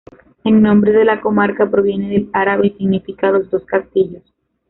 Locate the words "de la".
0.93-1.21